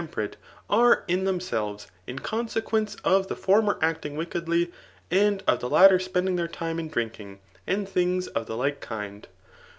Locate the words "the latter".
5.59-5.99